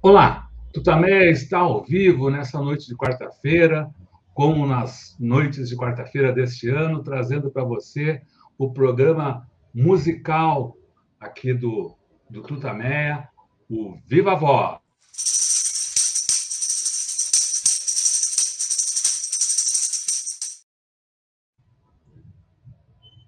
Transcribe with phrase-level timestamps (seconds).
[0.00, 3.90] Olá, Tutamé está ao vivo nessa noite de quarta-feira,
[4.32, 8.22] como nas noites de quarta-feira deste ano, trazendo para você
[8.58, 10.76] o programa musical
[11.20, 11.96] aqui do,
[12.28, 13.28] do Tutameia,
[13.68, 14.83] o Viva Voz.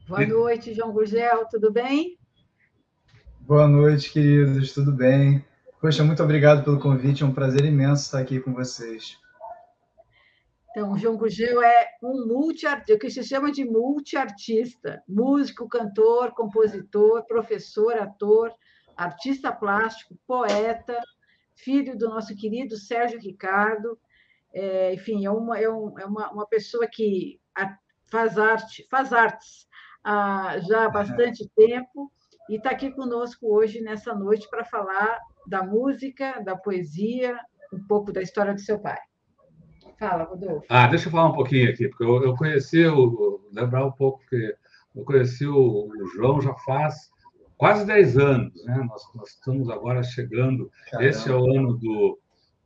[0.08, 2.16] Boa noite, João Gugel, tudo bem?
[3.40, 5.44] Boa noite, queridos, tudo bem?
[5.80, 9.18] Poxa, muito obrigado pelo convite, é um prazer imenso estar aqui com vocês.
[10.70, 16.30] Então, o João Gugel é um multiartista, o que se chama de multiartista, músico, cantor,
[16.34, 18.54] compositor, professor, ator,
[18.96, 21.00] artista plástico, poeta,
[21.56, 23.98] filho do nosso querido Sérgio Ricardo,
[24.54, 27.40] é, enfim, é, uma, é, um, é uma, uma pessoa que
[28.08, 29.66] faz arte, faz artes
[30.06, 32.10] há já há bastante tempo
[32.48, 37.36] e está aqui conosco hoje, nessa noite, para falar da música, da poesia,
[37.72, 38.98] um pouco da história do seu pai.
[39.98, 40.64] Fala, Rodolfo.
[40.68, 44.20] Ah, deixa eu falar um pouquinho aqui, porque eu, eu conheci, o, lembrar um pouco
[44.28, 44.54] que
[44.94, 47.10] eu conheci o, o, João já faz
[47.56, 48.76] quase 10 anos, né?
[48.88, 51.08] Nós, nós estamos agora chegando, Caramba.
[51.08, 52.18] esse é o ano do,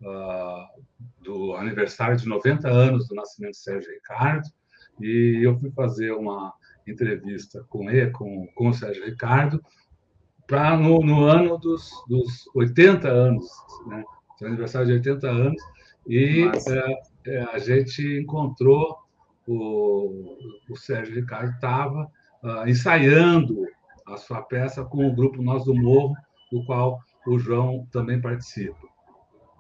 [0.03, 0.83] uh,
[1.23, 4.49] do aniversário de 90 anos do nascimento de Sérgio Ricardo,
[5.01, 6.53] e eu fui fazer uma
[6.91, 9.63] entrevista com ele, com, com o Sérgio Ricardo,
[10.47, 13.47] para no, no, ano dos, dos 80 anos,
[13.87, 14.05] né?
[14.39, 15.63] Seu aniversário de 80 anos,
[16.07, 16.51] e
[17.27, 18.97] é, a gente encontrou
[19.47, 20.37] o,
[20.69, 22.05] o Sérgio Ricardo estava
[22.43, 23.67] uh, ah, ensaiando
[24.07, 26.15] a sua peça com o grupo Nós do Morro,
[26.51, 28.89] do qual o João também participa.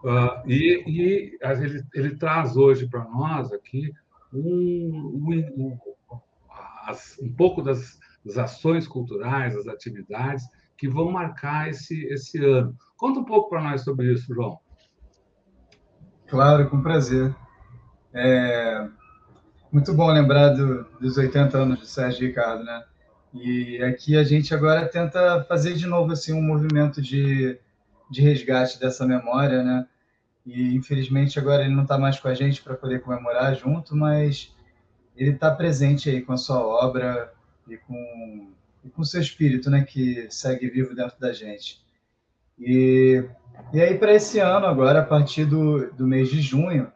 [0.02, 3.92] Uh, e, e ele, ele, traz hoje para nós aqui
[4.32, 5.78] um, um,
[6.86, 10.44] as, um pouco das, das, ações culturais, das atividades
[10.76, 12.74] que vão marcar esse, esse ano.
[12.96, 14.58] Conta um pouco para nós sobre isso, João.
[16.26, 17.34] Claro, com prazer.
[18.12, 18.88] É
[19.72, 22.82] muito bom lembrar do, dos 80 anos de Sérgio Ricardo, né?
[23.32, 27.56] E aqui a gente agora tenta fazer de novo assim um movimento de,
[28.10, 29.86] de resgate dessa memória, né?
[30.44, 34.52] E infelizmente agora ele não está mais com a gente para poder comemorar junto, mas
[35.20, 37.32] ele está presente aí com a sua obra
[37.68, 38.48] e com
[38.82, 39.84] e com seu espírito, né?
[39.84, 41.78] Que segue vivo dentro da gente.
[42.58, 43.22] E
[43.72, 46.90] e aí para esse ano agora, a partir do, do mês de junho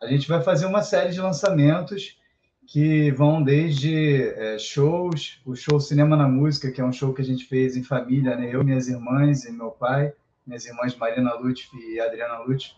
[0.00, 2.18] a gente vai fazer uma série de lançamentos
[2.66, 7.22] que vão desde é, shows, o show Cinema na Música, que é um show que
[7.22, 8.50] a gente fez em família, né?
[8.52, 10.12] eu, minhas irmãs e meu pai,
[10.46, 12.74] minhas irmãs Marina Lutfi e Adriana Lutfi,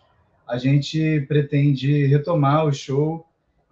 [0.47, 3.26] a gente pretende retomar o show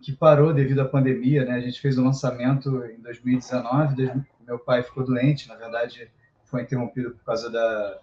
[0.06, 1.56] que parou devido à pandemia, né?
[1.56, 4.12] A gente fez o um lançamento em 2019,
[4.46, 6.12] meu pai ficou doente, na verdade
[6.44, 8.00] foi interrompido por causa da,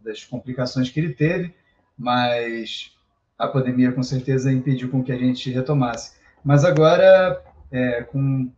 [0.00, 1.54] das complicações que ele teve,
[1.98, 2.96] mas
[3.38, 6.18] a pandemia com certeza impediu com que a gente retomasse.
[6.42, 8.50] Mas agora, é, com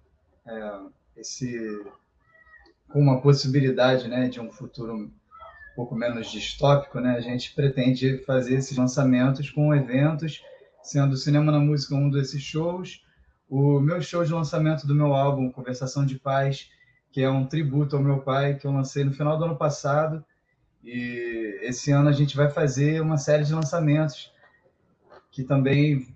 [0.47, 0.79] é,
[1.17, 1.85] esse
[2.89, 5.11] com uma possibilidade né, de um futuro um
[5.75, 10.41] pouco menos distópico, né, a gente pretende fazer esses lançamentos com eventos,
[10.83, 13.05] sendo Cinema na Música um desses shows,
[13.49, 16.71] o meu show de lançamento do meu álbum Conversação de Paz,
[17.11, 20.25] que é um tributo ao meu pai, que eu lancei no final do ano passado,
[20.83, 24.33] e esse ano a gente vai fazer uma série de lançamentos
[25.31, 26.09] que também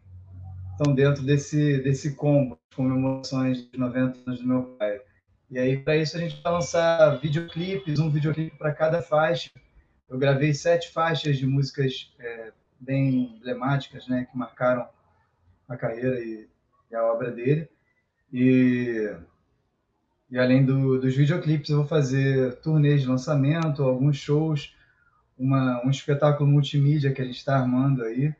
[0.72, 5.00] estão dentro desse, desse combo, comemorações de 90 anos do meu pai.
[5.50, 9.50] E aí, para isso, a gente vai lançar videoclipes, um videoclipe para cada faixa.
[10.08, 14.86] Eu gravei sete faixas de músicas é, bem emblemáticas, né, que marcaram
[15.68, 16.46] a carreira e,
[16.90, 17.68] e a obra dele.
[18.32, 19.14] E,
[20.30, 24.74] e além do, dos videoclipes, eu vou fazer turnês de lançamento, alguns shows,
[25.38, 28.34] uma, um espetáculo multimídia que a gente está armando aí.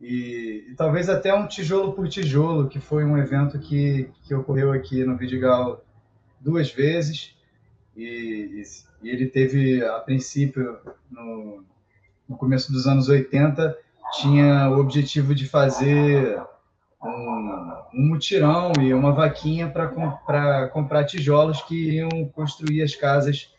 [0.00, 4.72] E, e, talvez até um tijolo por tijolo, que foi um evento que, que ocorreu
[4.72, 5.84] aqui no Vidigal
[6.40, 7.34] duas vezes.
[7.96, 8.62] E,
[9.02, 10.78] e, ele teve, a princípio,
[11.10, 11.64] no,
[12.34, 13.76] no começo dos anos 80,
[14.20, 16.36] tinha o objetivo de fazer
[17.00, 23.50] um, um mutirão e uma vaquinha para comprar tijolos que iriam construir as casas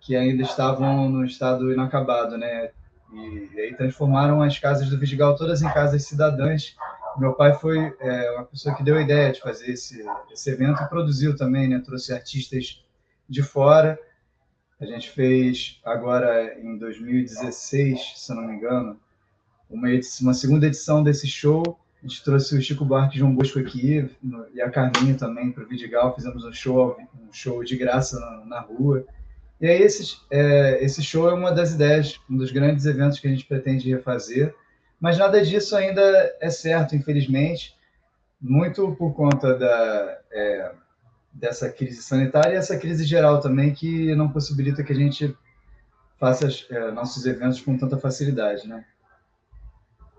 [0.00, 2.70] que ainda estavam no estado inacabado, né?
[3.12, 6.76] E, e, aí transformaram as casas do Vidigal todas em casas cidadãs.
[7.16, 10.82] Meu pai foi é, uma pessoa que deu a ideia de fazer esse, esse evento
[10.82, 11.80] e produziu também, né?
[11.84, 12.84] Trouxe artistas
[13.28, 13.98] de fora.
[14.82, 18.98] A gente fez agora em 2016, se não me engano,
[19.70, 21.78] uma, edição, uma segunda edição desse show.
[22.02, 24.10] A gente trouxe o Chico Buarque e João Bosco aqui,
[24.52, 28.44] e a Carminha também para o Vidigal, fizemos um show, um show de graça na,
[28.44, 29.06] na rua.
[29.60, 33.28] E aí esse, é, esse show é uma das ideias, um dos grandes eventos que
[33.28, 34.52] a gente pretende refazer,
[34.98, 36.02] mas nada disso ainda
[36.40, 37.76] é certo, infelizmente,
[38.40, 40.72] muito por conta da, é,
[41.32, 45.36] dessa crise sanitária e essa crise geral também, que não possibilita que a gente
[46.18, 48.84] faça é, nossos eventos com tanta facilidade, né?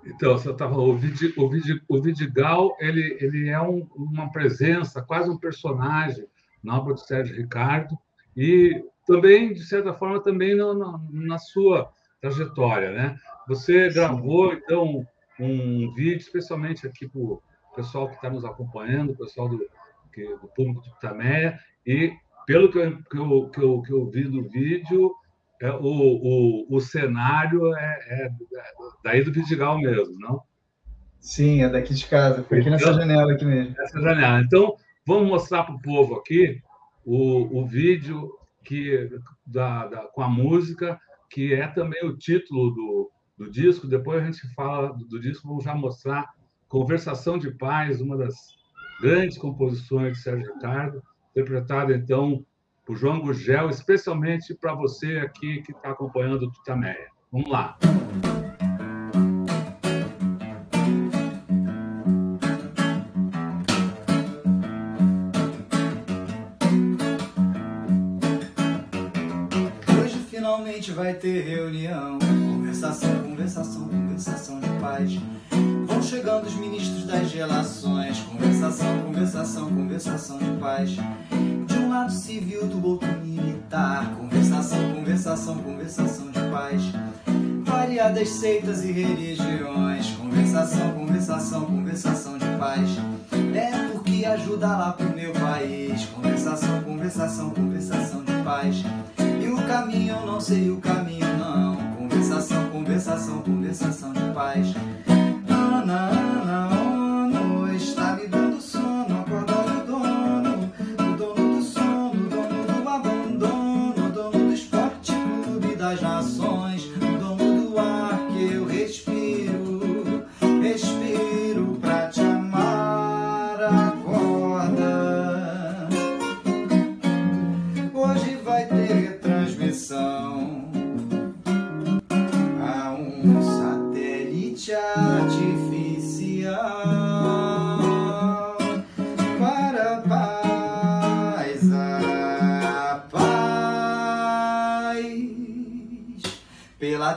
[0.05, 5.01] Então, você estava o, Vidi, o, Vidi, o Vidigal, ele, ele é um, uma presença,
[5.01, 6.27] quase um personagem
[6.61, 7.97] na obra do Sérgio Ricardo
[8.35, 11.89] e também, de certa forma, também no, no, na sua
[12.19, 13.17] trajetória, né?
[13.47, 15.05] Você gravou, então,
[15.39, 17.41] um vídeo, especialmente aqui para o
[17.75, 19.65] pessoal que está nos acompanhando, o pessoal do,
[20.13, 22.13] que, do público do Tameia, e
[22.45, 25.13] pelo que eu, que eu, que eu, que eu vi do vídeo,
[25.61, 28.29] é, o, o, o cenário é, é,
[29.03, 30.41] daí do Vidigal mesmo, não?
[31.19, 33.73] Sim, é daqui de casa, foi aqui nessa então, janela aqui mesmo.
[33.77, 34.41] Nessa janela.
[34.41, 34.75] Então,
[35.07, 36.61] vamos mostrar para o povo aqui
[37.05, 38.29] o, o vídeo
[38.63, 39.09] que,
[39.45, 40.99] da, da, com a música,
[41.29, 43.87] que é também o título do, do disco.
[43.87, 46.29] Depois a gente fala do, do disco, vamos já mostrar
[46.67, 48.35] Conversação de Paz, uma das
[49.03, 52.45] grandes composições de Sérgio Ricardo, interpretada então
[52.85, 57.07] por João Gugel, especialmente para você aqui que está acompanhando o Tutameia.
[57.29, 57.77] Vamos lá.
[77.73, 80.97] Das relações, conversação, conversação, conversação de paz
[81.93, 84.13] lado civil, do outro militar.
[84.17, 86.81] Conversação, conversação, conversação de paz.
[87.63, 90.09] Variadas seitas e religiões.
[90.11, 92.89] Conversação, conversação, conversação de paz.
[93.53, 96.05] É porque ajuda lá pro meu país.
[96.05, 98.83] Conversação, conversação, conversação de paz.
[99.41, 101.75] E o caminho eu não sei o caminho não.
[101.95, 104.73] Conversação, conversação, conversação de paz.
[105.47, 106.92] Não, não, não.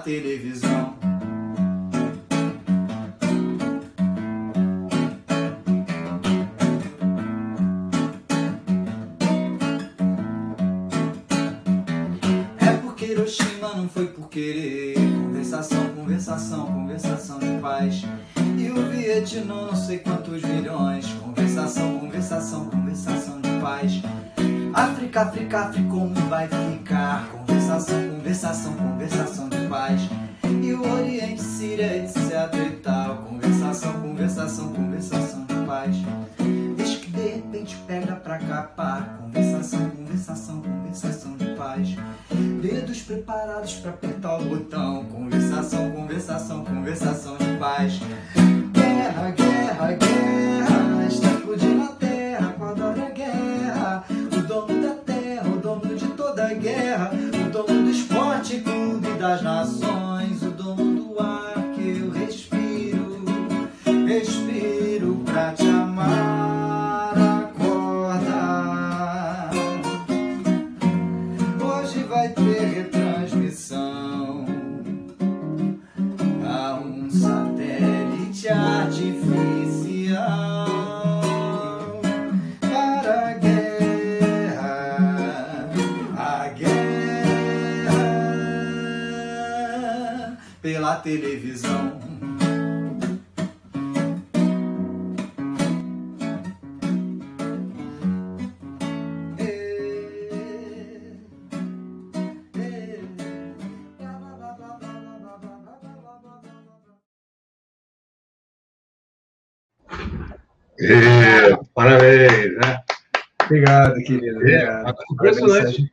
[0.07, 0.95] Televisão.
[12.61, 14.95] É porque Hiroshima não foi por querer.
[14.95, 18.05] Conversação, conversação, conversação de paz.
[18.57, 21.07] E o Vietnã, não sei quantos milhões.
[21.15, 24.01] Conversação, conversação, conversação de paz.
[24.73, 25.86] África, África, África,
[46.97, 48.01] conversação de paz.
[48.73, 51.07] Guerra, guerra, guerra.
[51.07, 54.05] Está explodindo a terra, adora a guerra
[54.47, 59.43] dono da terra, o dono de toda a guerra, o dono do esporte, clube das
[59.43, 60.06] nações,
[91.07, 92.01] televisão.
[110.81, 112.83] É, parabéns, né?
[113.45, 114.39] Obrigado, querido.
[114.39, 114.89] Obrigado.
[114.89, 115.93] É, impressionante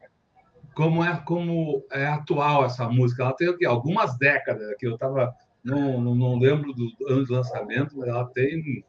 [0.74, 3.24] como é, como é atual essa música.
[3.24, 7.32] Ela tem aqui, algumas décadas que eu estava não, não, não lembro do ano de
[7.32, 8.84] lançamento, mas ela tem.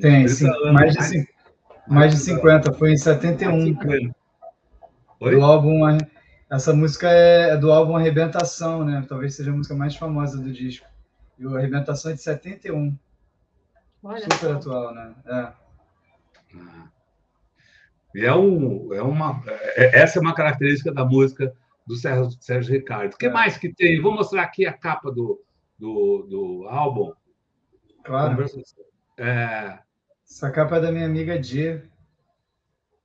[0.00, 0.46] Tem, sim.
[0.72, 1.26] Mais de, mais,
[1.86, 3.66] mais de 50, foi em 71.
[3.66, 4.16] 50.
[5.20, 5.36] Oi?
[5.36, 5.80] Do álbum.
[6.50, 9.04] Essa música é, é do álbum Arrebentação, né?
[9.08, 10.86] Talvez seja a música mais famosa do disco.
[11.38, 12.96] E o Arrebentação é de 71.
[14.02, 14.52] Olha Super só.
[14.52, 15.14] atual, né?
[15.26, 15.52] É.
[18.14, 19.42] E é, um, é uma.
[19.46, 21.52] É, essa é uma característica da música
[21.86, 23.14] do Sérgio, Sérgio Ricardo.
[23.14, 23.30] O que é.
[23.30, 24.00] mais que tem?
[24.00, 25.42] Vou mostrar aqui a capa do,
[25.78, 27.12] do, do álbum.
[28.04, 28.44] Claro.
[29.18, 29.78] É...
[30.28, 31.84] Essa capa é da minha amiga Dia,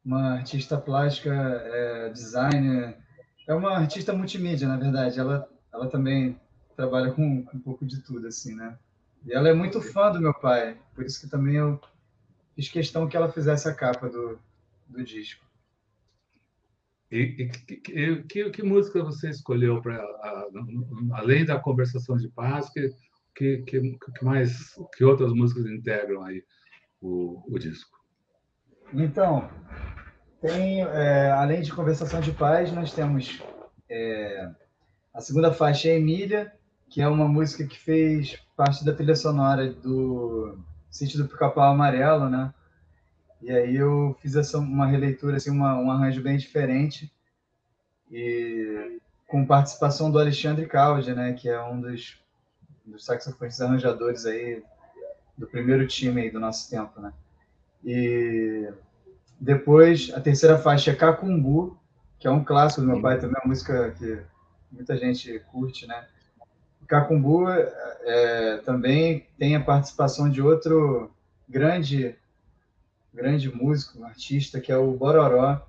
[0.03, 2.97] uma artista plástica, é, designer,
[3.45, 5.19] é uma artista multimídia, na verdade.
[5.19, 6.39] Ela, ela também
[6.75, 8.77] trabalha com, com um pouco de tudo, assim, né?
[9.25, 11.81] E ela é muito fã do meu pai, por isso que também eu
[12.55, 14.39] fiz questão que ela fizesse a capa do,
[14.89, 15.45] do disco.
[17.09, 20.03] E, e que, que, que, música você escolheu para
[21.13, 22.69] além da conversação de paz?
[22.69, 22.93] Que,
[23.35, 26.43] que, que, mais que outras músicas integram aí
[27.01, 27.97] o, o disco?
[28.93, 29.49] Então,
[30.41, 33.41] tem é, além de conversação de paz, nós temos
[33.89, 34.49] é,
[35.13, 36.53] a segunda faixa é Emília,
[36.89, 42.29] que é uma música que fez parte da trilha sonora do Sítio do Pica-Pau Amarelo,
[42.29, 42.53] né?
[43.41, 47.11] E aí eu fiz essa uma releitura, assim, uma, um arranjo bem diferente
[48.11, 52.17] e com participação do Alexandre Calde, né, que é um dos,
[52.85, 54.63] dos saxofonistas arranjadores aí
[55.37, 57.13] do primeiro time aí do nosso tempo, né?
[57.85, 58.71] E
[59.39, 61.77] depois a terceira faixa é Cacumbu,
[62.17, 64.19] que é um clássico do meu pai também, uma música que
[64.71, 66.07] muita gente curte, né?
[66.87, 71.11] Cacumbu é, também tem a participação de outro
[71.47, 72.15] grande
[73.17, 75.59] grande músico, artista, que é o Bororó.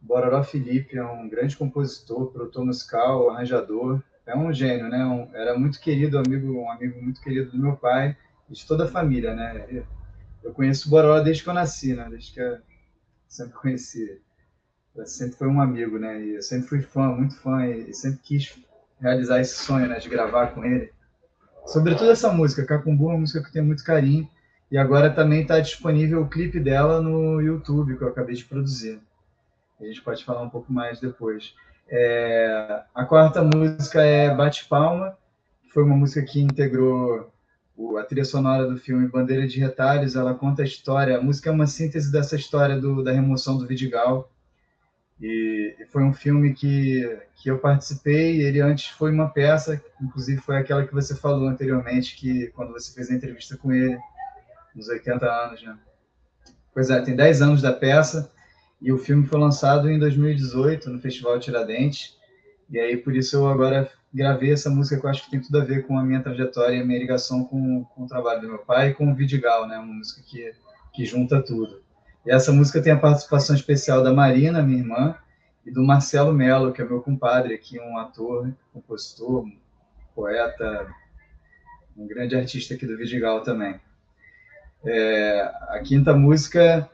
[0.00, 4.00] Bororó Felipe é um grande compositor, produtor musical, arranjador.
[4.24, 5.04] É um gênio, né?
[5.04, 8.16] Um, era muito querido, amigo, um amigo muito querido do meu pai
[8.48, 9.84] e de toda a família, né?
[10.42, 12.06] Eu conheço o Bororó desde que eu nasci, né?
[12.08, 12.58] Desde que eu
[13.26, 14.22] sempre conheci.
[14.94, 16.22] Eu sempre foi um amigo, né?
[16.22, 18.56] E eu sempre fui fã, muito fã e sempre quis
[19.00, 19.98] realizar esse sonho, né?
[19.98, 20.92] De gravar com ele.
[21.66, 24.28] Sobretudo essa música, Cacumbu, é uma música que eu tenho muito carinho
[24.70, 29.00] e agora também está disponível o clipe dela no YouTube, que eu acabei de produzir.
[29.80, 31.54] A gente pode falar um pouco mais depois.
[31.88, 35.16] É, a quarta música é Bate Palma,
[35.62, 37.32] que foi uma música que integrou
[37.98, 40.16] a trilha sonora do filme Bandeira de Retalhos.
[40.16, 43.66] Ela conta a história, a música é uma síntese dessa história do, da remoção do
[43.66, 44.30] Vidigal.
[45.18, 48.42] E, e foi um filme que, que eu participei.
[48.42, 52.92] Ele antes foi uma peça, inclusive foi aquela que você falou anteriormente, que quando você
[52.92, 53.98] fez a entrevista com ele
[54.78, 55.76] nos 80 anos, né?
[56.72, 58.30] Pois é, tem 10 anos da peça
[58.80, 62.16] e o filme foi lançado em 2018 no Festival Tiradentes.
[62.70, 65.58] E aí, por isso, eu agora gravei essa música que eu acho que tem tudo
[65.60, 68.48] a ver com a minha trajetória e a minha ligação com, com o trabalho do
[68.48, 69.76] meu pai e com o Vidigal, né?
[69.76, 70.52] Uma música que,
[70.94, 71.82] que junta tudo.
[72.24, 75.16] E essa música tem a participação especial da Marina, minha irmã,
[75.66, 79.44] e do Marcelo Mello, que é meu compadre aqui, um ator, compositor,
[80.14, 80.86] poeta,
[81.96, 83.80] um grande artista aqui do Vidigal também.
[84.84, 86.88] É, a quinta música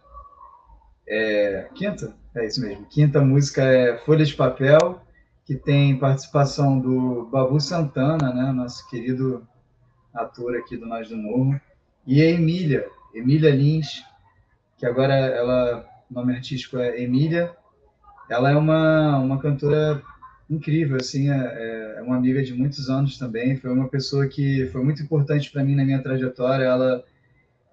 [1.07, 1.69] é.
[1.75, 2.15] Quinta?
[2.35, 2.87] É isso mesmo.
[2.87, 5.01] Quinta música é Folha de Papel,
[5.45, 9.47] que tem participação do Babu Santana, né, nosso querido
[10.13, 11.61] ator aqui do Nós do Morro,
[12.07, 14.03] e a Emília, Emília Lins,
[14.79, 17.55] que agora ela, o nome artístico é Emília.
[18.29, 20.03] Ela é uma, uma cantora
[20.49, 24.83] incrível, assim, é, é uma amiga de muitos anos também, foi uma pessoa que foi
[24.83, 27.05] muito importante para mim na minha trajetória, ela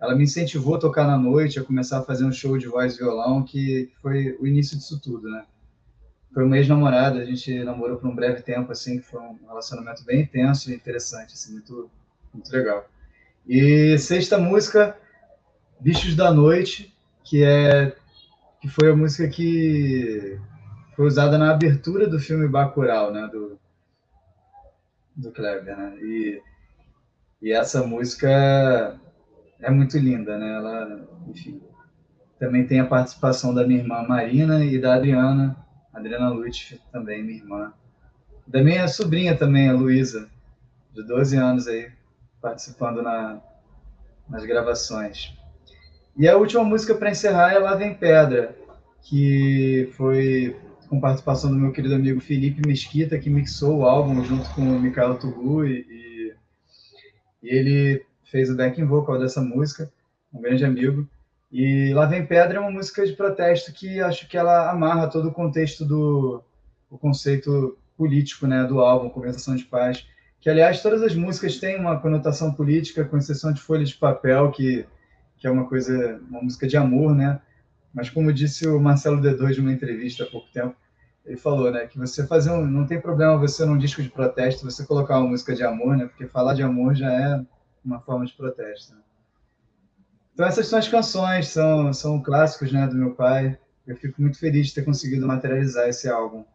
[0.01, 2.95] ela me incentivou a tocar na noite, a começar a fazer um show de voz
[2.95, 5.45] e violão, que foi o início disso tudo, né?
[6.33, 10.03] Foi uma ex-namorada, a gente namorou por um breve tempo, assim, que foi um relacionamento
[10.03, 11.91] bem intenso e interessante, assim, muito,
[12.33, 12.89] muito legal.
[13.47, 14.97] E sexta música,
[15.79, 16.91] Bichos da Noite,
[17.23, 17.95] que é
[18.59, 20.39] que foi a música que
[20.95, 23.59] foi usada na abertura do filme Bacurau, né, do
[25.15, 25.97] do Kleber, né?
[26.01, 26.41] E,
[27.41, 28.99] e essa música
[29.61, 30.55] é muito linda, né?
[30.55, 31.61] Ela, enfim,
[32.39, 35.55] também tem a participação da minha irmã Marina e da Adriana,
[35.93, 37.73] Adriana Lutz também, minha irmã.
[38.47, 40.27] Da minha sobrinha também, a Luísa,
[40.93, 41.91] de 12 anos aí,
[42.41, 43.39] participando na,
[44.27, 45.37] nas gravações.
[46.17, 48.55] E a última música para encerrar é Lá Vem Pedra,
[49.03, 50.55] que foi
[50.89, 54.79] com participação do meu querido amigo Felipe Mesquita, que mixou o álbum junto com o
[54.79, 56.33] Mikael Tugu, e, e,
[57.43, 59.91] e ele fez o backing vocal dessa música,
[60.33, 61.07] um grande amigo.
[61.51, 65.27] E Lá Vem Pedra é uma música de protesto que acho que ela amarra todo
[65.27, 66.41] o contexto do
[66.89, 70.05] o conceito político né, do álbum, Conversação de Paz.
[70.39, 74.51] que aliás todas as músicas têm uma conotação política, com exceção de Folha de Papel,
[74.51, 74.85] que,
[75.37, 77.39] que é uma coisa, uma música de amor, né?
[77.93, 80.75] Mas como disse o Marcelo D2 de uma entrevista há pouco tempo,
[81.25, 84.65] ele falou, né, que você fazer um, não tem problema você num disco de protesto
[84.65, 86.07] você colocar uma música de amor, né?
[86.07, 87.45] Porque falar de amor já é
[87.83, 88.95] uma forma de protesto.
[90.33, 93.57] Então essas são as canções, são são clássicos, né, do meu pai.
[93.85, 96.45] Eu fico muito feliz de ter conseguido materializar esse álbum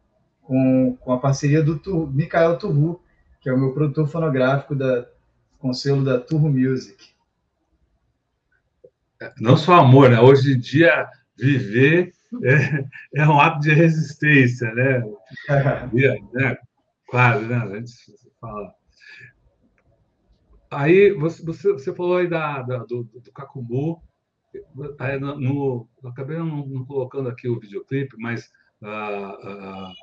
[0.41, 3.01] com, com a parceria do Tur, Mikael Turru,
[3.41, 5.05] que é o meu produtor fonográfico da
[5.59, 7.13] conselho da Turbo Music.
[9.39, 10.19] Não só amor, né?
[10.19, 15.03] Hoje em dia viver é, é um ato de resistência, né?
[15.49, 16.57] É, né?
[17.09, 17.55] Claro, né?
[17.55, 17.93] A gente
[18.39, 18.73] fala.
[20.69, 23.21] Aí você, você, você falou aí da, da do, do
[24.99, 28.49] aí no, no, acabei não, não, colocando aqui o videoclipe, mas
[28.81, 29.93] uh, uh,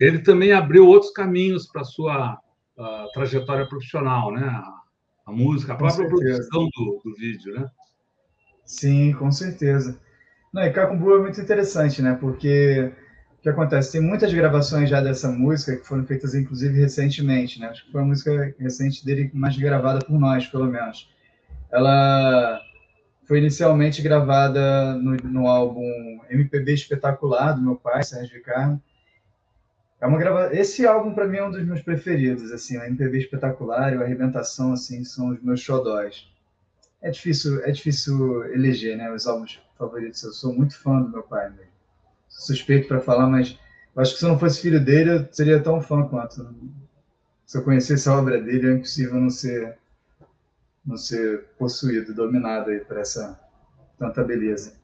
[0.00, 2.38] ele também abriu outros caminhos para a sua
[2.76, 4.44] uh, trajetória profissional, né?
[4.44, 4.76] A,
[5.26, 7.68] a música, a própria produção do, do, vídeo, né?
[8.64, 10.00] Sim, com certeza.
[10.52, 12.16] Não, e Cacumbu é muito interessante, né?
[12.20, 12.92] Porque
[13.46, 13.92] que acontece?
[13.92, 17.68] Tem muitas gravações já dessa música que foram feitas, inclusive, recentemente, né?
[17.68, 21.08] Acho que foi uma música recente dele, mais gravada por nós, pelo menos.
[21.70, 22.60] Ela
[23.24, 25.84] foi inicialmente gravada no, no álbum
[26.28, 28.82] MPB Espetacular, do meu pai, Sérgio Ricardo,
[30.00, 30.52] é uma grava...
[30.52, 32.50] Esse álbum, para mim, é um dos meus preferidos.
[32.50, 36.28] Assim, o MPB espetacular e o Arrebentação assim, são os meus xodóis.
[37.00, 40.22] É difícil, é difícil eleger né, os álbuns favoritos.
[40.24, 41.48] Eu sou muito fã do meu pai.
[41.50, 41.75] Mesmo.
[42.38, 43.58] Suspeito para falar, mas
[43.96, 46.54] acho que se eu não fosse filho dele, eu seria tão fã quanto.
[47.46, 49.78] Se eu conhecesse a obra dele, é impossível não ser,
[50.84, 53.40] não ser possuído, dominado aí por essa
[53.98, 54.74] tanta beleza.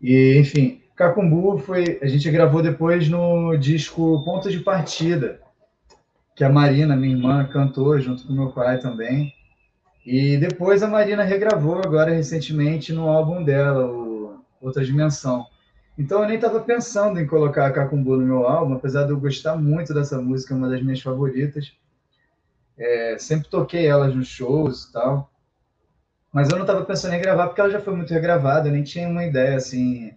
[0.00, 5.40] E, enfim, Cacumbu foi, a gente gravou depois no disco Ponto de Partida,
[6.34, 9.32] que a Marina, minha irmã, cantou junto com meu pai também.
[10.04, 13.86] E depois a Marina regravou agora recentemente no álbum dela,
[14.60, 15.46] Outra Dimensão.
[15.98, 19.20] Então eu nem estava pensando em colocar a Cacumbu no meu álbum, apesar de eu
[19.20, 21.72] gostar muito dessa música, é uma das minhas favoritas.
[22.78, 25.30] É, sempre toquei elas nos shows e tal.
[26.32, 28.82] Mas eu não estava pensando em gravar porque ela já foi muito regravada, eu nem
[28.82, 30.14] tinha uma ideia assim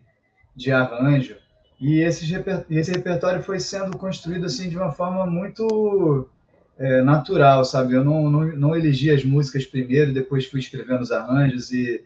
[0.56, 1.36] de arranjo.
[1.80, 2.26] E esse,
[2.70, 6.30] esse repertório foi sendo construído assim de uma forma muito
[6.78, 7.94] é, natural, sabe?
[7.94, 12.02] Eu não, não, não elegi as músicas primeiro, depois fui escrevendo os arranjos e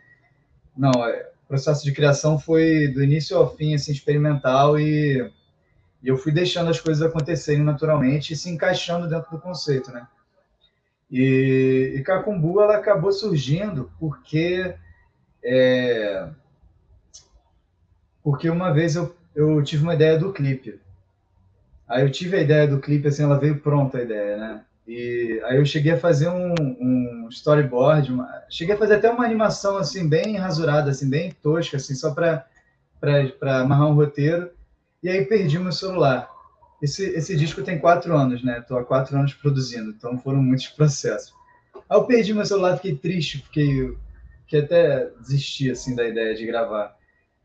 [0.75, 5.19] não, é, processo de criação foi do início ao fim assim experimental e,
[6.01, 10.07] e eu fui deixando as coisas acontecerem naturalmente e se encaixando dentro do conceito, né?
[11.09, 14.75] E, e Cacumbu ela acabou surgindo porque
[15.43, 16.29] é,
[18.23, 20.79] porque uma vez eu, eu tive uma ideia do clipe.
[21.87, 24.65] Aí eu tive a ideia do clipe, assim, ela veio pronta a ideia, né?
[24.89, 29.23] E aí eu cheguei a fazer um, um storyboard, uma, cheguei a fazer até uma
[29.23, 32.43] animação, assim, bem rasurada, assim, bem tosca, assim, só para
[33.61, 34.49] amarrar um roteiro.
[35.03, 36.27] E aí perdi meu celular.
[36.81, 38.57] Esse, esse disco tem quatro anos, né?
[38.57, 41.35] Estou há quatro anos produzindo, então foram muitos processos.
[41.87, 43.95] Aí eu perdi meu celular, fiquei triste, fiquei,
[44.41, 46.97] fiquei até desisti, assim, da ideia de gravar.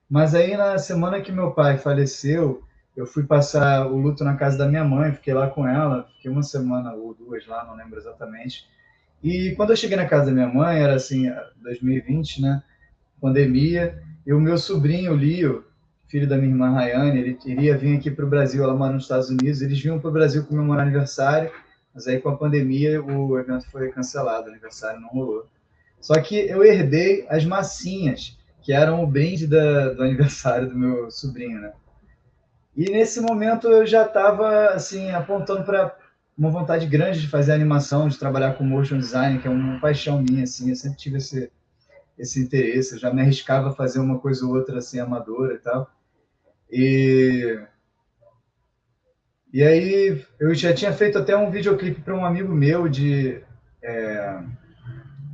[0.09, 2.65] Mas aí, na semana que meu pai faleceu,
[2.97, 6.31] eu fui passar o luto na casa da minha mãe, fiquei lá com ela, fiquei
[6.31, 8.67] uma semana ou duas lá, não lembro exatamente.
[9.23, 12.63] E quando eu cheguei na casa da minha mãe, era assim, 2020, né?
[13.21, 15.65] Pandemia, e o meu sobrinho, Lio,
[16.09, 19.05] filho da minha irmã Rayane, ele iria vir aqui para o Brasil, ela mora nos
[19.05, 21.51] Estados Unidos, eles vinham para o Brasil comemorar aniversário,
[21.93, 25.47] mas aí com a pandemia o evento foi cancelado, o aniversário não rolou.
[26.01, 31.11] Só que eu herdei as massinhas, que eram o brinde da, do aniversário do meu
[31.11, 31.73] sobrinho, né?
[32.77, 35.97] E nesse momento eu já estava assim apontando para
[36.37, 40.21] uma vontade grande de fazer animação, de trabalhar com motion design, que é uma paixão
[40.21, 41.51] minha, assim, eu sempre tive esse
[42.17, 45.59] esse interesse, eu já me arriscava a fazer uma coisa ou outra assim amadora e
[45.59, 45.91] tal.
[46.71, 47.61] E
[49.53, 53.41] e aí eu já tinha feito até um videoclipe para um amigo meu de
[53.83, 54.43] é,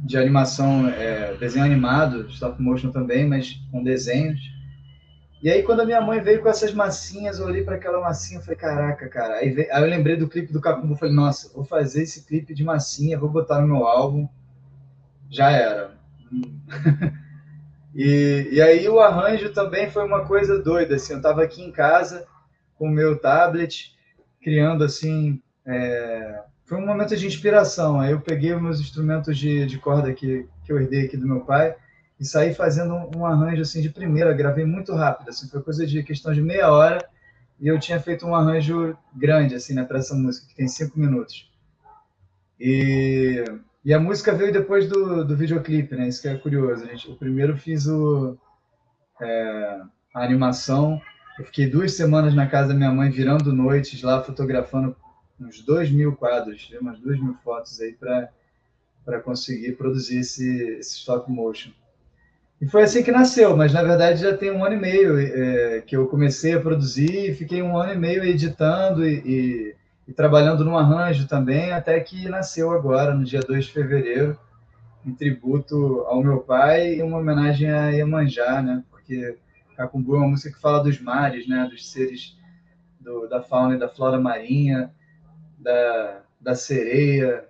[0.05, 4.41] de animação, é, desenho animado, stop motion também, mas com desenhos.
[5.43, 8.41] E aí, quando a minha mãe veio com essas massinhas, eu olhei para aquela massinha
[8.41, 9.37] e falei, caraca, cara.
[9.37, 12.53] Aí, veio, aí, eu lembrei do clipe do Capumbu, falei, nossa, vou fazer esse clipe
[12.53, 14.29] de massinha, vou botar no meu álbum.
[15.31, 15.95] Já era.
[17.95, 21.73] e, e aí o arranjo também foi uma coisa doida, assim, eu estava aqui em
[21.73, 22.27] casa
[22.77, 23.97] com o meu tablet,
[24.43, 27.99] criando, assim, é, foi um momento de inspiração.
[27.99, 31.41] Aí eu peguei meus instrumentos de, de corda que, que eu herdei aqui do meu
[31.41, 31.75] pai
[32.21, 34.35] e saí fazendo um, arranjo assim de primeira.
[34.35, 37.03] Gravei muito rápido, assim, foi coisa de questão de meia hora
[37.59, 41.01] e eu tinha feito um arranjo grande assim, né, para essa música que tem cinco
[41.01, 41.51] minutos.
[42.61, 43.43] E,
[43.83, 46.09] e a música veio depois do, do videoclipe, né?
[46.09, 46.85] Isso que é curioso.
[46.85, 48.37] Gente, o primeiro fiz o,
[49.19, 49.81] é,
[50.15, 51.01] a animação.
[51.39, 54.95] Eu fiquei duas semanas na casa da minha mãe, virando noites lá, fotografando
[55.41, 61.31] uns dois mil quadros, umas duas mil fotos aí para conseguir produzir esse, esse stop
[61.33, 61.71] motion.
[62.61, 65.81] E foi assim que nasceu, mas na verdade já tem um ano e meio é,
[65.81, 70.63] que eu comecei a produzir, fiquei um ano e meio editando e, e, e, trabalhando
[70.63, 74.39] no arranjo também, até que nasceu agora, no dia 2 de fevereiro,
[75.07, 78.85] em tributo ao meu pai e uma homenagem a Iemanjá, né?
[78.91, 79.39] Porque
[79.75, 81.67] Cacumbu é uma música que fala dos mares, né?
[81.71, 82.37] Dos seres
[83.01, 84.93] do, da fauna e da flora marinha,
[85.59, 87.43] da, da sereia,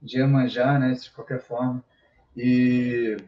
[0.00, 0.92] de Iemanjá, né?
[0.92, 1.84] De qualquer forma.
[2.34, 3.18] E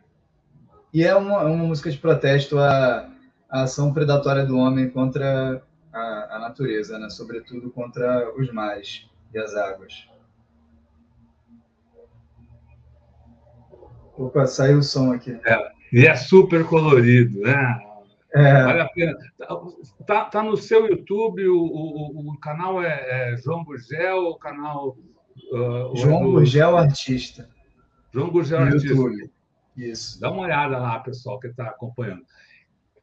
[0.97, 3.07] e é uma, uma música de protesto à,
[3.51, 7.11] à, ação predatória do homem contra a, a natureza, né?
[7.11, 10.09] sobretudo contra os mares e as águas.
[14.17, 15.39] Opa, saiu o som aqui.
[15.45, 17.79] É, e é super colorido, né?
[18.35, 18.65] É.
[18.65, 19.19] Vale a pena.
[20.07, 24.97] Tá, tá no seu YouTube, o, o, o canal é, é, João Gurgel, o canal.
[25.53, 26.31] Uh, João do...
[26.33, 27.51] Gurgel Artista.
[28.15, 28.89] João Gurgel Artista.
[28.89, 29.36] YouTube.
[29.77, 30.21] Isso.
[30.21, 32.23] Dá uma olhada lá, pessoal, que está acompanhando.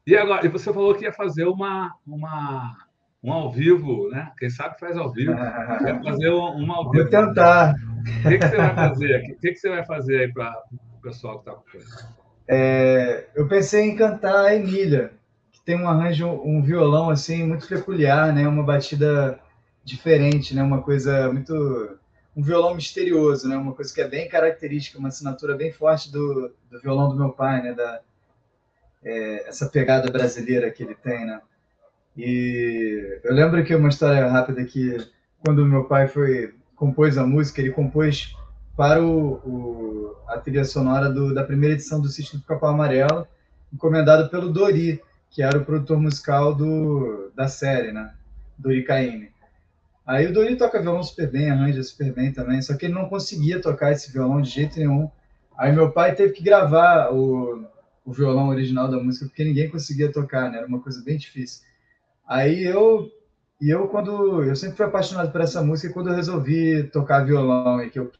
[0.05, 2.75] E agora, e você falou que ia fazer uma, uma,
[3.23, 4.31] um ao vivo, né?
[4.37, 5.33] Quem sabe faz ao vivo.
[5.79, 7.03] Quer fazer uma ao vivo.
[7.03, 7.75] Vou tentar.
[8.25, 9.17] O que, que você vai fazer?
[9.17, 10.53] O que, que você vai fazer aí para
[10.97, 12.23] o pessoal que está acompanhando?
[12.47, 15.13] É, eu pensei em cantar a Emília,
[15.53, 18.45] que tem um arranjo, um violão assim muito peculiar, né?
[18.45, 19.39] Uma batida
[19.85, 20.61] diferente, né?
[20.61, 21.97] Uma coisa muito
[22.35, 23.55] um violão misterioso, né?
[23.55, 27.29] Uma coisa que é bem característica, uma assinatura bem forte do, do violão do meu
[27.29, 27.73] pai, né?
[27.73, 28.01] Da,
[29.03, 31.41] é, essa pegada brasileira que ele tem, né?
[32.15, 34.97] E eu lembro que uma história rápida que
[35.43, 38.35] quando meu pai foi compôs a música, ele compôs
[38.75, 43.27] para o, o a trilha sonora do, da primeira edição do Sítio do Capão Amarelo,
[43.71, 48.13] encomendado pelo Dori, que era o produtor musical do, da série, né?
[48.57, 49.32] Dori Caymmi.
[50.05, 53.07] Aí o Dori toca violão super bem, arranja super bem também, só que ele não
[53.07, 55.09] conseguia tocar esse violão de jeito nenhum.
[55.57, 57.65] Aí meu pai teve que gravar o,
[58.03, 60.57] o violão original da música, porque ninguém conseguia tocar, né?
[60.57, 61.63] Era uma coisa bem difícil.
[62.27, 63.09] Aí eu,
[63.61, 67.25] e eu quando, eu sempre fui apaixonado por essa música, e quando eu resolvi tocar
[67.25, 68.11] violão e que eu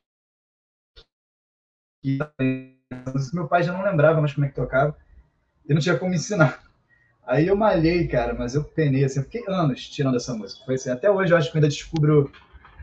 [3.33, 4.95] meu pai já não lembrava mais como é que tocava,
[5.67, 6.61] e não tinha como ensinar.
[7.25, 10.65] Aí eu malhei, cara, mas eu penei, assim, eu fiquei anos tirando essa música.
[10.65, 12.31] Foi assim, até hoje eu acho que eu ainda descubro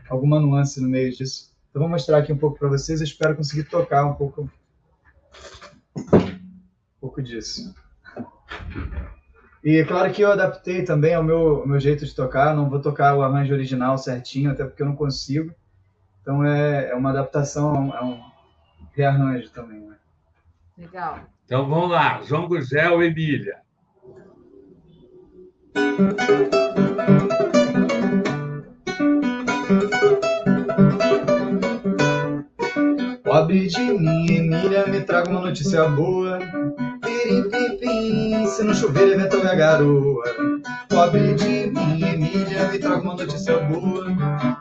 [0.09, 1.51] alguma nuance no meio disso.
[1.69, 4.49] Então vou mostrar aqui um pouco para vocês, eu espero conseguir tocar um pouco,
[5.95, 7.73] um pouco disso.
[9.63, 12.67] E é claro que eu adaptei também ao meu, ao meu jeito de tocar, não
[12.67, 15.53] vou tocar o arranjo original certinho, até porque eu não consigo.
[16.21, 18.19] Então é, é uma adaptação, é um
[18.91, 19.81] rearranjo também.
[19.81, 19.95] Né?
[20.77, 21.19] Legal.
[21.45, 23.61] Então vamos lá, João Gugel, Emília.
[33.23, 36.39] Pobre de mim, Emília, me traga uma notícia boa.
[37.01, 40.23] Piripipim, se não chover, evento minha garoa.
[40.89, 44.05] Pobre de mim, Emília, me traga uma notícia boa.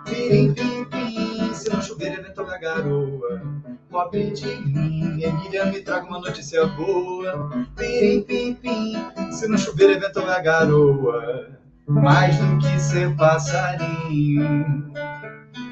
[0.05, 3.00] Piripipim, se não chover, evento minha garoa.
[4.09, 7.51] De mim, Emília, me traga uma notícia boa.
[7.77, 8.95] Piripipim,
[9.31, 11.61] se não chover, evento minha garoa.
[11.87, 14.93] Mais do que ser passarinho.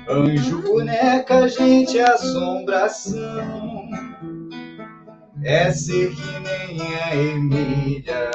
[0.09, 3.88] Anjo, boneca, gente, assombração.
[5.43, 8.31] É ser que nem a Emília.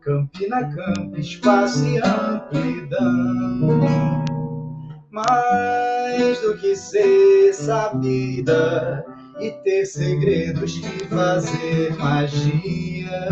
[0.00, 3.60] Campina, campo, espaço e amplidão.
[5.10, 13.28] Mais do que ser sabida e ter segredos que fazer magia.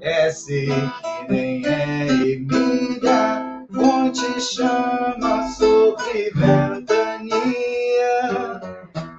[0.00, 7.40] É ser que nem é Emília fonte chama sobre ventania.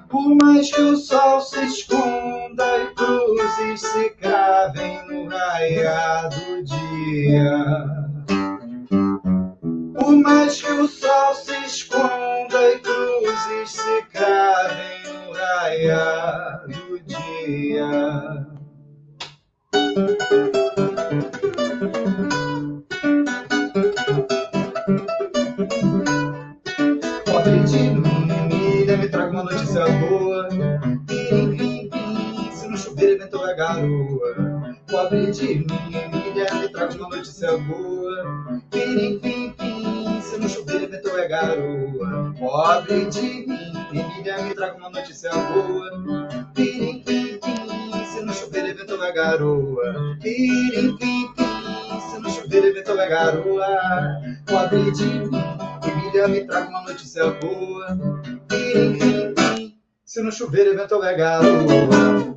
[0.10, 7.66] Por mais que o sol se esconda e cruzes se cravem no raiar do dia.
[9.96, 12.25] Por mais que o sol se esconda
[35.46, 38.62] Emília, me traz uma notícia boa.
[38.72, 42.34] Pim, pim, pim, se não chover, ventou é garoa.
[42.40, 45.92] Pobre de mim, Emília me traga uma notícia boa.
[46.56, 50.18] Pirim, pim, pim, se não chover, evento vai garoa.
[50.20, 53.68] Pirim, pim, pim, se não chover, evento vai garoa.
[54.48, 55.44] Pobre de mim,
[55.88, 57.98] Emília me traga uma notícia boa.
[58.48, 62.36] Pirim, pim, pim, se não chover, evento vai garoa.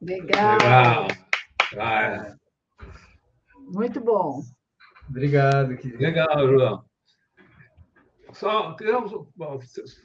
[0.00, 0.58] Legal.
[0.58, 1.08] Legal.
[1.78, 2.34] Ah, é.
[3.58, 4.42] Muito bom.
[5.08, 6.02] Obrigado, querido.
[6.02, 6.84] Legal, João.
[8.32, 8.76] Só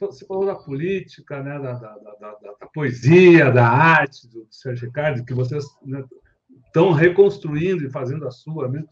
[0.00, 5.24] você falou da política, né, da, da, da, da poesia, da arte do Sérgio Ricardo,
[5.24, 6.04] que vocês né,
[6.66, 8.88] estão reconstruindo e fazendo a sua mesmo.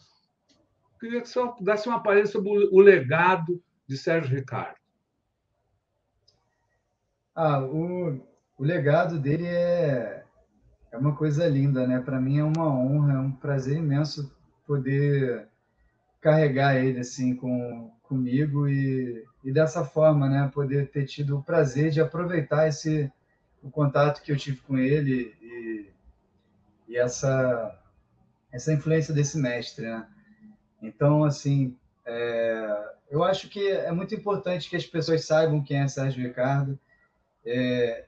[1.01, 4.79] Queria que você desse uma palestra sobre o legado de Sérgio Ricardo.
[7.35, 8.25] Ah, o,
[8.57, 10.24] o legado dele é,
[10.95, 12.01] é uma coisa linda, né?
[12.01, 14.33] Para mim é uma honra, é um prazer imenso
[14.65, 15.49] poder
[16.21, 21.91] carregar ele assim com comigo e, e dessa forma, né, poder ter tido o prazer
[21.91, 23.11] de aproveitar esse
[23.63, 25.91] o contato que eu tive com ele e,
[26.89, 27.77] e essa
[28.53, 30.07] essa influência desse mestre, né?
[30.81, 31.77] Então, assim,
[32.07, 36.79] é, eu acho que é muito importante que as pessoas saibam quem é Sérgio Ricardo.
[37.45, 38.05] É,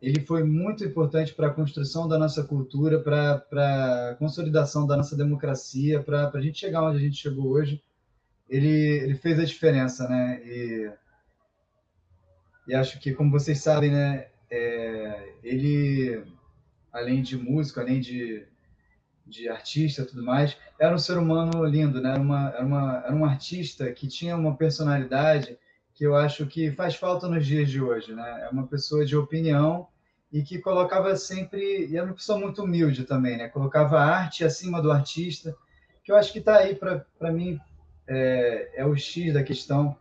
[0.00, 5.14] ele foi muito importante para a construção da nossa cultura, para a consolidação da nossa
[5.14, 7.82] democracia, para a gente chegar onde a gente chegou hoje.
[8.48, 10.40] Ele, ele fez a diferença, né?
[10.42, 10.90] E,
[12.68, 16.24] e acho que, como vocês sabem, né, é, ele,
[16.90, 18.46] além de músico, além de,
[19.26, 22.12] de artista tudo mais, era um ser humano lindo, né?
[22.12, 25.58] Era, uma, era, uma, era um artista que tinha uma personalidade
[26.00, 28.46] que eu acho que faz falta nos dias de hoje, né?
[28.46, 29.86] É uma pessoa de opinião
[30.32, 33.50] e que colocava sempre, e era uma pessoa muito humilde também, né?
[33.50, 35.54] Colocava a arte acima do artista,
[36.02, 37.60] que eu acho que está aí para mim
[38.08, 39.94] é, é o X da questão.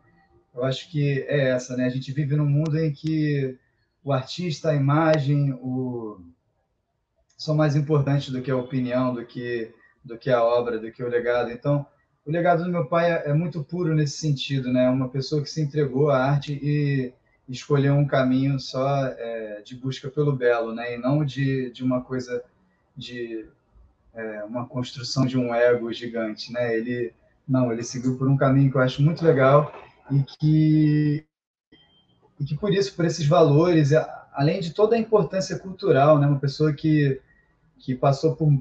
[0.55, 1.87] Eu acho que é essa, né?
[1.87, 3.59] A gente vive num mundo em que
[4.01, 6.17] o artista, a imagem, o
[7.37, 11.03] são mais importantes do que a opinião, do que do que a obra, do que
[11.03, 11.51] o legado.
[11.51, 11.85] Então,
[12.25, 14.89] o legado do meu pai é, é muito puro nesse sentido, né?
[14.89, 17.13] Uma pessoa que se entregou à arte e
[17.47, 20.95] escolheu um caminho só é, de busca pelo belo, né?
[20.95, 22.43] E não de, de uma coisa
[22.95, 23.47] de
[24.13, 26.75] é, uma construção de um ego gigante, né?
[26.75, 27.13] Ele
[27.47, 29.73] não, ele seguiu por um caminho que eu acho muito legal
[30.11, 31.25] e que
[32.39, 33.91] e que por isso, por esses valores,
[34.33, 36.27] além de toda a importância cultural, né?
[36.27, 37.19] Uma pessoa que
[37.79, 38.51] que passou por,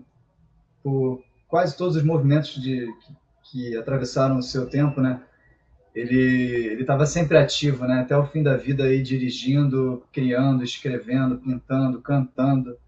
[0.83, 2.89] por quase todos os movimentos de
[3.51, 5.21] que, atravessaram o seu tempo, né?
[5.95, 6.19] Ele
[6.67, 8.01] ele estava sempre ativo, né?
[8.01, 12.79] Até o fim da vida aí dirigindo, criando, escrevendo, pintando, cantando.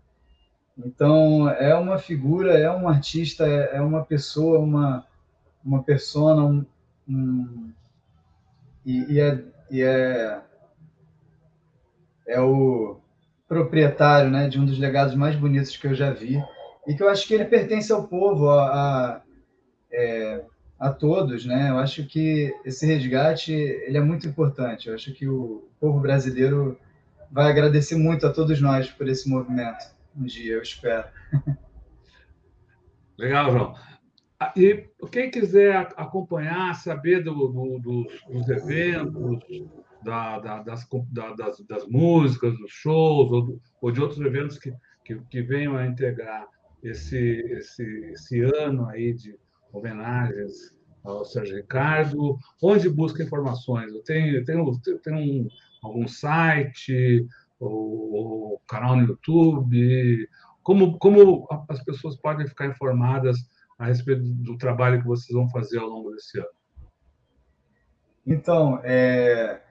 [0.79, 5.07] Então é uma figura, é um artista, é, é uma pessoa, uma
[5.65, 6.65] uma persona, um,
[7.09, 7.73] um
[8.85, 10.41] e, e, é, e é
[12.27, 13.01] é o
[13.49, 16.43] proprietário, né, de um dos legados mais bonitos que eu já vi
[16.87, 19.21] e que eu acho que ele pertence ao povo, a, a
[19.93, 20.45] é,
[20.79, 21.71] a todos, né?
[21.71, 24.89] Eu acho que esse resgate ele é muito importante.
[24.89, 26.79] Eu acho que o povo brasileiro
[27.31, 29.85] vai agradecer muito a todos nós por esse movimento
[30.17, 31.09] um dia, eu espero.
[33.19, 33.75] Legal, João.
[34.39, 39.39] Ah, e quem quiser acompanhar, saber do, do, dos, dos, eventos,
[40.03, 44.73] da, da, das, das, das, músicas, dos shows, ou, ou de outros eventos que,
[45.05, 46.49] que, que, venham a integrar
[46.83, 49.39] esse, esse, esse ano aí de
[49.73, 53.93] homenagens ao Sérgio Ricardo, onde busca informações?
[53.93, 55.49] Eu tenho, tenho, tenho um,
[55.83, 57.27] algum site,
[57.59, 60.29] ou, canal no YouTube?
[60.63, 63.39] Como, como as pessoas podem ficar informadas
[63.79, 66.49] a respeito do trabalho que vocês vão fazer ao longo desse ano?
[68.27, 69.63] Então, é,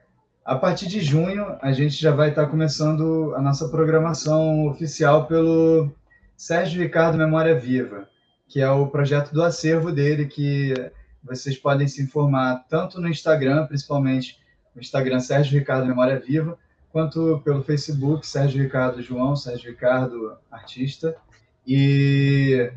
[0.44, 5.90] a partir de junho, a gente já vai estar começando a nossa programação oficial pelo
[6.36, 8.08] Sérgio Ricardo Memória Viva
[8.50, 10.74] que é o projeto do acervo dele, que
[11.22, 14.40] vocês podem se informar tanto no Instagram, principalmente
[14.74, 16.58] no Instagram Sérgio Ricardo Memória Viva,
[16.90, 21.16] quanto pelo Facebook Sérgio Ricardo João, Sérgio Ricardo Artista,
[21.64, 22.72] e,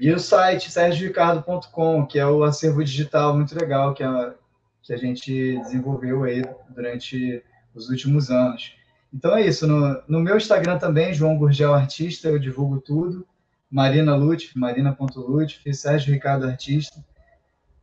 [0.00, 4.34] e o site sergioricardo.com, que é o acervo digital muito legal que a,
[4.82, 8.74] que a gente desenvolveu aí durante os últimos anos.
[9.12, 13.26] Então é isso, no, no meu Instagram também, João Gurgel Artista, eu divulgo tudo,
[13.72, 17.02] Marina Lutf, marina.lutf, Sérgio Ricardo Artista.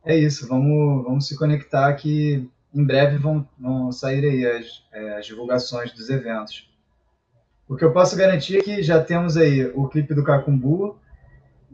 [0.04, 5.18] É isso, vamos, vamos se conectar que em breve vão, vão sair aí as, é,
[5.18, 6.70] as divulgações dos eventos.
[7.68, 10.96] O que eu posso garantir é que já temos aí o clipe do Cacumbu,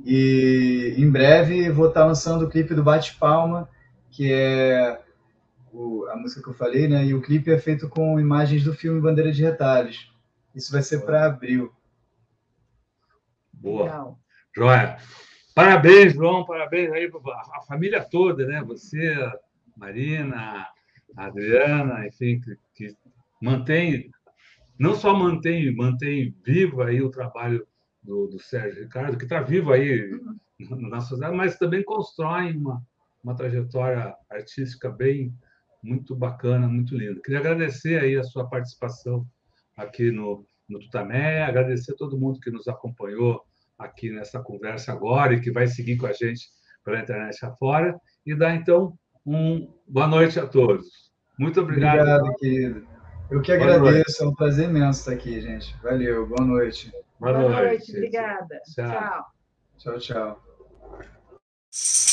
[0.03, 3.69] E em breve vou estar lançando o clipe do Bate Palma,
[4.11, 4.99] que é
[5.71, 7.05] o, a música que eu falei, né?
[7.05, 10.11] E o clipe é feito com imagens do filme Bandeira de Retalhos.
[10.55, 11.71] Isso vai ser para abril.
[13.57, 13.85] Boa.
[13.85, 14.19] Legal.
[14.55, 14.99] Joia.
[15.55, 17.11] Parabéns, João, parabéns aí
[17.55, 18.62] a família toda, né?
[18.64, 19.16] Você,
[19.77, 20.69] Marina,
[21.16, 22.97] Adriana, enfim, que, que
[23.40, 24.11] mantém,
[24.79, 27.66] não só mantém, mantém vivo aí o trabalho
[28.03, 30.11] do, do Sérgio Ricardo, que está vivo aí
[30.59, 32.83] na sociedade, mas também constrói uma,
[33.25, 35.35] uma trajetória artística bem
[35.83, 37.21] muito bacana, muito linda.
[37.23, 39.27] Queria agradecer aí a sua participação
[39.77, 43.43] aqui no, no Tutamé, agradecer a todo mundo que nos acompanhou
[43.79, 46.49] aqui nessa conversa agora e que vai seguir com a gente
[46.85, 50.87] pela internet afora, e dar então um boa noite a todos.
[51.39, 51.99] Muito obrigado.
[51.99, 52.87] Obrigado, querido.
[53.29, 55.77] Eu que agradeço, é um prazer imenso estar aqui, gente.
[55.83, 56.93] Valeu, boa noite.
[57.19, 58.61] Boa, boa noite, noite, obrigada.
[58.73, 58.89] Tchau,
[59.77, 59.99] tchau.
[59.99, 60.41] tchau.
[61.71, 62.06] tchau.